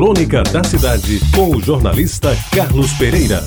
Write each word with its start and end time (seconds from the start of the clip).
Crônica 0.00 0.42
da 0.44 0.64
Cidade, 0.64 1.20
com 1.36 1.54
o 1.54 1.60
jornalista 1.60 2.34
Carlos 2.56 2.90
Pereira. 2.94 3.44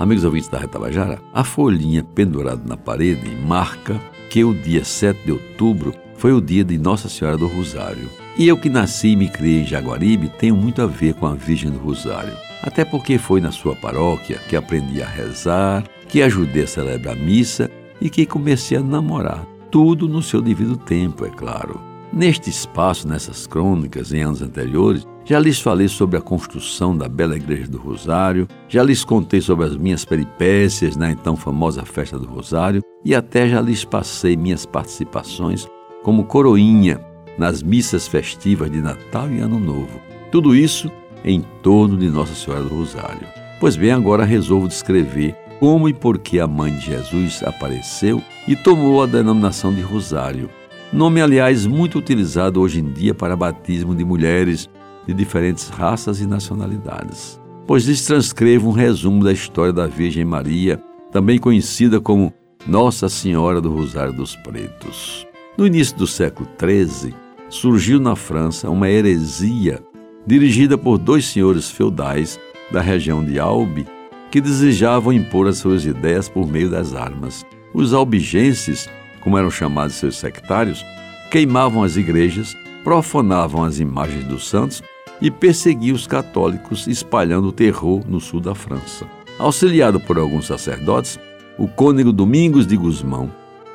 Amigos 0.00 0.24
ouvintes 0.24 0.48
da 0.48 0.58
Retabajara, 0.58 1.20
a 1.32 1.44
folhinha 1.44 2.02
pendurada 2.02 2.60
na 2.66 2.76
parede 2.76 3.36
marca 3.36 4.00
que 4.28 4.42
o 4.42 4.52
dia 4.52 4.84
7 4.84 5.24
de 5.24 5.30
outubro 5.30 5.94
foi 6.16 6.32
o 6.32 6.40
dia 6.40 6.64
de 6.64 6.76
Nossa 6.76 7.08
Senhora 7.08 7.36
do 7.36 7.46
Rosário. 7.46 8.10
E 8.36 8.48
eu 8.48 8.56
que 8.56 8.68
nasci 8.68 9.10
e 9.10 9.16
me 9.16 9.28
criei 9.28 9.60
em 9.60 9.64
Jaguaribe 9.64 10.28
tenho 10.28 10.56
muito 10.56 10.82
a 10.82 10.86
ver 10.88 11.14
com 11.14 11.28
a 11.28 11.34
Virgem 11.34 11.70
do 11.70 11.78
Rosário. 11.78 12.36
Até 12.64 12.84
porque 12.84 13.16
foi 13.16 13.40
na 13.40 13.52
sua 13.52 13.76
paróquia 13.76 14.40
que 14.48 14.56
aprendi 14.56 15.00
a 15.00 15.06
rezar, 15.06 15.84
que 16.08 16.20
ajudei 16.20 16.64
a 16.64 16.66
celebrar 16.66 17.14
a 17.14 17.16
missa 17.16 17.70
e 18.00 18.10
que 18.10 18.26
comecei 18.26 18.76
a 18.76 18.82
namorar 18.82 19.53
tudo 19.74 20.08
no 20.08 20.22
seu 20.22 20.40
devido 20.40 20.76
tempo, 20.76 21.26
é 21.26 21.30
claro. 21.30 21.80
Neste 22.12 22.48
espaço, 22.48 23.08
nessas 23.08 23.44
crônicas, 23.44 24.12
em 24.12 24.22
anos 24.22 24.40
anteriores, 24.40 25.04
já 25.24 25.40
lhes 25.40 25.58
falei 25.58 25.88
sobre 25.88 26.16
a 26.16 26.20
construção 26.20 26.96
da 26.96 27.08
bela 27.08 27.34
Igreja 27.34 27.66
do 27.66 27.78
Rosário, 27.78 28.46
já 28.68 28.84
lhes 28.84 29.04
contei 29.04 29.40
sobre 29.40 29.66
as 29.66 29.76
minhas 29.76 30.04
peripécias 30.04 30.94
na 30.94 31.10
então 31.10 31.34
famosa 31.34 31.84
Festa 31.84 32.16
do 32.16 32.26
Rosário 32.28 32.82
e 33.04 33.16
até 33.16 33.48
já 33.48 33.60
lhes 33.60 33.84
passei 33.84 34.36
minhas 34.36 34.64
participações 34.64 35.66
como 36.04 36.22
coroinha 36.22 37.04
nas 37.36 37.60
missas 37.60 38.06
festivas 38.06 38.70
de 38.70 38.80
Natal 38.80 39.28
e 39.28 39.40
Ano 39.40 39.58
Novo. 39.58 40.00
Tudo 40.30 40.54
isso 40.54 40.88
em 41.24 41.44
torno 41.64 41.96
de 41.96 42.08
Nossa 42.08 42.36
Senhora 42.36 42.62
do 42.62 42.76
Rosário. 42.76 43.26
Pois 43.58 43.74
bem, 43.74 43.90
agora 43.90 44.24
resolvo 44.24 44.68
descrever 44.68 45.34
como 45.64 45.88
e 45.88 45.94
por 45.94 46.18
que 46.18 46.38
a 46.38 46.46
mãe 46.46 46.76
de 46.76 46.84
Jesus 46.84 47.42
apareceu 47.42 48.22
e 48.46 48.54
tomou 48.54 49.02
a 49.02 49.06
denominação 49.06 49.72
de 49.72 49.80
Rosário. 49.80 50.50
Nome, 50.92 51.22
aliás, 51.22 51.64
muito 51.64 51.98
utilizado 51.98 52.60
hoje 52.60 52.80
em 52.80 52.92
dia 52.92 53.14
para 53.14 53.34
batismo 53.34 53.94
de 53.94 54.04
mulheres 54.04 54.68
de 55.06 55.14
diferentes 55.14 55.70
raças 55.70 56.20
e 56.20 56.26
nacionalidades. 56.26 57.40
Pois 57.66 57.86
lhes 57.86 58.04
transcrevo 58.04 58.68
um 58.68 58.72
resumo 58.72 59.24
da 59.24 59.32
história 59.32 59.72
da 59.72 59.86
Virgem 59.86 60.22
Maria, 60.22 60.78
também 61.10 61.38
conhecida 61.38 61.98
como 61.98 62.30
Nossa 62.66 63.08
Senhora 63.08 63.58
do 63.58 63.72
Rosário 63.72 64.12
dos 64.12 64.36
Pretos. 64.36 65.26
No 65.56 65.66
início 65.66 65.96
do 65.96 66.06
século 66.06 66.46
XIII, 66.60 67.14
surgiu 67.48 67.98
na 67.98 68.14
França 68.14 68.68
uma 68.68 68.90
heresia 68.90 69.82
dirigida 70.26 70.76
por 70.76 70.98
dois 70.98 71.24
senhores 71.24 71.70
feudais 71.70 72.38
da 72.70 72.82
região 72.82 73.24
de 73.24 73.38
Albi 73.38 73.86
que 74.34 74.40
desejavam 74.40 75.12
impor 75.12 75.46
as 75.46 75.58
suas 75.58 75.86
ideias 75.86 76.28
por 76.28 76.44
meio 76.44 76.68
das 76.68 76.92
armas. 76.92 77.46
Os 77.72 77.94
albigenses, 77.94 78.90
como 79.20 79.38
eram 79.38 79.48
chamados 79.48 79.94
seus 79.94 80.16
sectários, 80.16 80.84
queimavam 81.30 81.84
as 81.84 81.96
igrejas, 81.96 82.52
profanavam 82.82 83.62
as 83.62 83.78
imagens 83.78 84.24
dos 84.24 84.48
santos 84.48 84.82
e 85.20 85.30
perseguiam 85.30 85.94
os 85.94 86.08
católicos, 86.08 86.88
espalhando 86.88 87.46
o 87.46 87.52
terror 87.52 88.02
no 88.08 88.18
sul 88.18 88.40
da 88.40 88.56
França. 88.56 89.06
Auxiliado 89.38 90.00
por 90.00 90.18
alguns 90.18 90.48
sacerdotes, 90.48 91.16
o 91.56 91.68
cônego 91.68 92.12
Domingos 92.12 92.66
de 92.66 92.76
Guzmão 92.76 93.30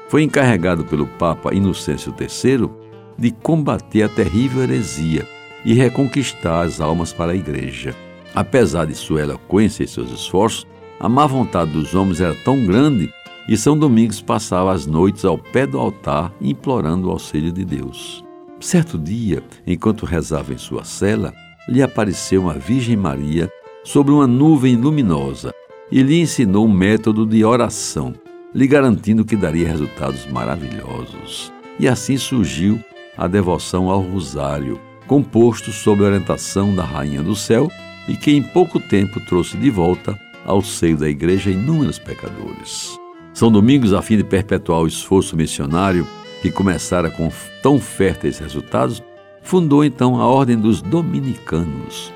foi 0.10 0.24
encarregado 0.24 0.84
pelo 0.84 1.08
Papa 1.08 1.54
Inocêncio 1.54 2.14
III 2.20 2.70
de 3.18 3.32
combater 3.32 4.04
a 4.04 4.10
terrível 4.10 4.64
heresia 4.64 5.26
e 5.64 5.74
reconquistar 5.74 6.66
as 6.66 6.82
almas 6.82 7.14
para 7.14 7.32
a 7.32 7.36
Igreja. 7.36 7.96
Apesar 8.34 8.86
de 8.86 8.96
sua 8.96 9.22
eloquência 9.22 9.84
e 9.84 9.88
seus 9.88 10.12
esforços, 10.12 10.68
a 11.00 11.08
má 11.10 11.26
vontade 11.26 11.72
dos 11.72 11.96
homens 11.96 12.22
era 12.22 12.36
tão 12.36 12.66
grande 12.66 13.12
e 13.48 13.58
São 13.58 13.78
Domingos 13.78 14.22
passava 14.22 14.72
as 14.72 14.86
noites 14.86 15.26
ao 15.26 15.38
pé 15.38 15.66
do 15.66 15.80
altar 15.80 16.32
implorando 16.40 17.08
o 17.08 17.12
auxílio 17.12 17.52
de 17.52 17.66
Deus. 17.66 18.24
Certo 18.60 18.98
dia, 18.98 19.42
enquanto 19.66 20.06
rezava 20.06 20.54
em 20.54 20.58
sua 20.58 20.84
cela, 20.84 21.34
lhe 21.68 21.82
apareceu 21.82 22.42
uma 22.42 22.54
Virgem 22.54 22.96
Maria 22.96 23.50
sobre 23.84 24.12
uma 24.12 24.28
nuvem 24.28 24.76
luminosa 24.76 25.54
e 25.92 26.04
lhe 26.04 26.20
ensinou 26.20 26.68
um 26.68 26.72
método 26.72 27.26
de 27.26 27.44
oração, 27.44 28.14
lhe 28.54 28.68
garantindo 28.68 29.26
que 29.26 29.36
daria 29.36 29.68
resultados 29.68 30.26
maravilhosos. 30.28 31.52
E 31.80 31.88
assim 31.88 32.18
surgiu 32.18 32.80
a 33.18 33.28
devoção 33.28 33.90
ao 33.90 34.02
Rosário, 34.02 34.80
composto 35.08 35.72
sob 35.72 36.04
a 36.04 36.08
orientação 36.08 36.76
da 36.76 36.84
Rainha 36.84 37.24
do 37.24 37.36
Céu 37.36 37.72
e 38.10 38.18
que 38.18 38.32
em 38.32 38.42
pouco 38.42 38.80
tempo 38.80 39.20
trouxe 39.22 39.56
de 39.56 39.70
volta 39.70 40.20
ao 40.44 40.64
seio 40.64 40.98
da 40.98 41.08
igreja 41.08 41.52
inúmeros 41.52 42.00
pecadores. 42.00 42.98
São 43.34 43.52
Domingos, 43.52 43.94
a 43.94 44.02
fim 44.02 44.18
de 44.18 44.24
perpetuar 44.24 44.82
o 44.82 44.88
esforço 44.88 45.38
missionário 45.38 46.06
que 46.42 46.52
começara 46.52 47.12
com 47.12 47.32
tão 47.62 47.80
férteis 47.80 48.40
resultados, 48.40 49.04
fundou 49.44 49.84
então 49.84 50.20
a 50.20 50.26
Ordem 50.26 50.58
dos 50.58 50.82
Dominicanos, 50.82 52.12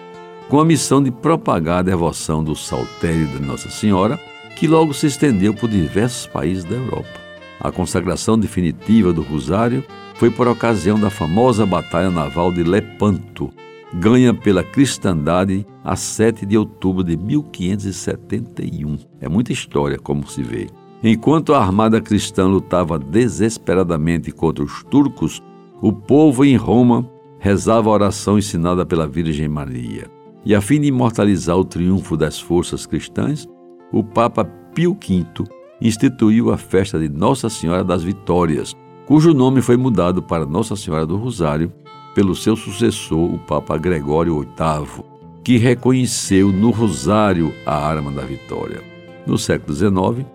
com 0.49 0.59
a 0.59 0.65
missão 0.65 1.01
de 1.01 1.11
propagar 1.11 1.79
a 1.79 1.83
devoção 1.83 2.43
do 2.43 2.55
saltério 2.55 3.27
de 3.27 3.39
Nossa 3.39 3.69
Senhora, 3.69 4.19
que 4.55 4.67
logo 4.67 4.93
se 4.93 5.07
estendeu 5.07 5.53
por 5.53 5.69
diversos 5.69 6.25
países 6.25 6.63
da 6.63 6.75
Europa. 6.75 7.21
A 7.59 7.71
consagração 7.71 8.37
definitiva 8.37 9.13
do 9.13 9.21
Rosário 9.21 9.83
foi 10.15 10.29
por 10.29 10.47
ocasião 10.47 10.99
da 10.99 11.09
famosa 11.09 11.65
Batalha 11.65 12.09
Naval 12.09 12.51
de 12.51 12.63
Lepanto, 12.63 13.51
ganha 13.93 14.33
pela 14.33 14.63
cristandade 14.63 15.65
a 15.83 15.95
7 15.95 16.45
de 16.45 16.57
outubro 16.57 17.03
de 17.03 17.15
1571. 17.15 18.97
É 19.21 19.29
muita 19.29 19.51
história, 19.51 19.99
como 19.99 20.27
se 20.27 20.41
vê. 20.41 20.67
Enquanto 21.03 21.53
a 21.53 21.59
armada 21.59 21.99
cristã 21.99 22.47
lutava 22.47 22.97
desesperadamente 22.97 24.31
contra 24.31 24.63
os 24.63 24.83
turcos, 24.83 25.43
o 25.81 25.91
povo 25.91 26.45
em 26.45 26.55
Roma 26.55 27.09
rezava 27.39 27.89
a 27.89 27.93
oração 27.93 28.37
ensinada 28.37 28.85
pela 28.85 29.05
Virgem 29.05 29.49
Maria. 29.49 30.09
E 30.45 30.55
a 30.55 30.61
fim 30.61 30.79
de 30.79 30.87
imortalizar 30.87 31.57
o 31.57 31.65
triunfo 31.65 32.15
das 32.15 32.39
forças 32.39 32.85
cristãs, 32.85 33.47
o 33.91 34.03
Papa 34.03 34.45
Pio 34.73 34.93
V 34.93 35.25
instituiu 35.81 36.51
a 36.51 36.57
festa 36.57 36.97
de 36.97 37.09
Nossa 37.09 37.49
Senhora 37.49 37.83
das 37.83 38.01
Vitórias, 38.01 38.73
cujo 39.05 39.33
nome 39.33 39.61
foi 39.61 39.75
mudado 39.75 40.23
para 40.23 40.45
Nossa 40.45 40.75
Senhora 40.77 41.05
do 41.05 41.17
Rosário 41.17 41.71
pelo 42.13 42.35
seu 42.35 42.56
sucessor, 42.56 43.34
o 43.34 43.40
Papa 43.40 43.78
Gregório 43.78 44.40
VIII, 44.40 45.03
que 45.44 45.57
reconheceu 45.57 46.51
no 46.51 46.69
Rosário 46.69 47.53
a 47.66 47.75
arma 47.75 48.12
da 48.12 48.24
vitória. 48.24 48.81
No 49.25 49.38
século 49.38 49.74
XIX, 49.74 50.25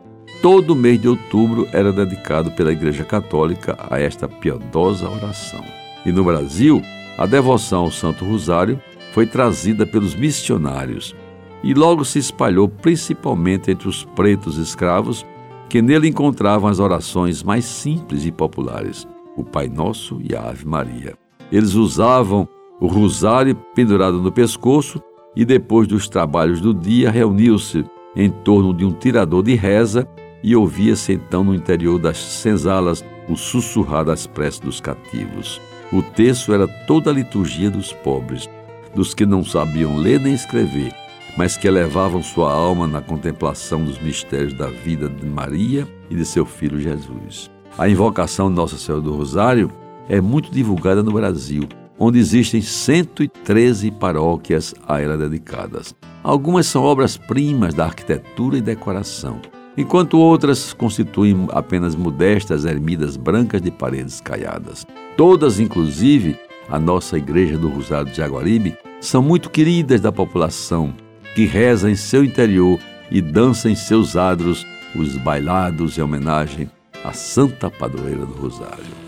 todo 0.42 0.76
mês 0.76 1.00
de 1.00 1.08
outubro 1.08 1.66
era 1.72 1.92
dedicado 1.92 2.50
pela 2.52 2.72
Igreja 2.72 3.04
Católica 3.04 3.76
a 3.90 3.98
esta 3.98 4.28
piedosa 4.28 5.08
oração. 5.08 5.64
E 6.04 6.12
no 6.12 6.24
Brasil, 6.24 6.82
a 7.16 7.26
devoção 7.26 7.84
ao 7.84 7.90
Santo 7.90 8.24
Rosário 8.24 8.80
foi 9.12 9.26
trazida 9.26 9.86
pelos 9.86 10.14
missionários 10.14 11.14
e 11.62 11.74
logo 11.74 12.04
se 12.04 12.18
espalhou 12.18 12.68
principalmente 12.68 13.70
entre 13.70 13.88
os 13.88 14.04
pretos 14.04 14.58
escravos 14.58 15.26
que 15.68 15.82
nele 15.82 16.08
encontravam 16.08 16.68
as 16.70 16.78
orações 16.78 17.42
mais 17.42 17.64
simples 17.64 18.24
e 18.24 18.32
populares, 18.32 19.06
o 19.36 19.44
Pai 19.44 19.68
Nosso 19.68 20.20
e 20.22 20.34
a 20.34 20.48
Ave 20.48 20.64
Maria. 20.66 21.27
Eles 21.50 21.74
usavam 21.74 22.48
o 22.80 22.86
rosário 22.86 23.54
pendurado 23.74 24.20
no 24.20 24.30
pescoço 24.30 25.02
e 25.34 25.44
depois 25.44 25.86
dos 25.86 26.08
trabalhos 26.08 26.60
do 26.60 26.74
dia 26.74 27.10
reuniam-se 27.10 27.84
em 28.14 28.30
torno 28.30 28.74
de 28.74 28.84
um 28.84 28.92
tirador 28.92 29.42
de 29.42 29.54
reza 29.54 30.08
e 30.42 30.54
ouvia-se 30.54 31.12
então 31.12 31.42
no 31.42 31.54
interior 31.54 31.98
das 31.98 32.18
senzalas 32.18 33.04
o 33.28 33.36
sussurrar 33.36 34.04
das 34.04 34.26
preces 34.26 34.60
dos 34.60 34.80
cativos. 34.80 35.60
O 35.92 36.02
texto 36.02 36.52
era 36.52 36.66
toda 36.86 37.10
a 37.10 37.14
liturgia 37.14 37.70
dos 37.70 37.92
pobres, 37.92 38.48
dos 38.94 39.14
que 39.14 39.26
não 39.26 39.44
sabiam 39.44 39.96
ler 39.96 40.20
nem 40.20 40.34
escrever, 40.34 40.92
mas 41.36 41.56
que 41.56 41.66
elevavam 41.66 42.22
sua 42.22 42.52
alma 42.52 42.86
na 42.86 43.00
contemplação 43.00 43.84
dos 43.84 43.98
mistérios 43.98 44.52
da 44.52 44.66
vida 44.66 45.08
de 45.08 45.26
Maria 45.26 45.86
e 46.10 46.14
de 46.14 46.24
seu 46.24 46.44
filho 46.44 46.80
Jesus. 46.80 47.50
A 47.76 47.88
invocação 47.88 48.50
Nossa 48.50 48.76
Senhora 48.76 49.02
do 49.02 49.14
Rosário 49.14 49.70
é 50.08 50.20
muito 50.20 50.50
divulgada 50.50 51.02
no 51.02 51.12
Brasil, 51.12 51.64
onde 51.98 52.18
existem 52.18 52.62
113 52.62 53.90
paróquias 53.90 54.74
a 54.86 55.00
ela 55.00 55.16
dedicadas. 55.16 55.94
Algumas 56.22 56.66
são 56.66 56.82
obras-primas 56.82 57.74
da 57.74 57.84
arquitetura 57.84 58.58
e 58.58 58.62
decoração, 58.62 59.40
enquanto 59.76 60.18
outras 60.18 60.72
constituem 60.72 61.48
apenas 61.50 61.94
modestas 61.94 62.64
ermidas 62.64 63.16
brancas 63.16 63.60
de 63.60 63.70
paredes 63.70 64.20
caiadas. 64.20 64.86
Todas, 65.16 65.58
inclusive, 65.60 66.38
a 66.68 66.78
nossa 66.78 67.16
Igreja 67.16 67.56
do 67.56 67.68
Rosário 67.68 68.10
de 68.10 68.16
Jaguaribe, 68.16 68.76
são 69.00 69.22
muito 69.22 69.50
queridas 69.50 70.00
da 70.00 70.12
população, 70.12 70.94
que 71.34 71.44
reza 71.44 71.90
em 71.90 71.94
seu 71.94 72.24
interior 72.24 72.78
e 73.10 73.20
dança 73.20 73.70
em 73.70 73.74
seus 73.74 74.16
adros 74.16 74.66
os 74.94 75.16
bailados 75.16 75.96
em 75.96 76.02
homenagem 76.02 76.70
à 77.04 77.12
Santa 77.12 77.70
Padroeira 77.70 78.26
do 78.26 78.34
Rosário. 78.34 79.07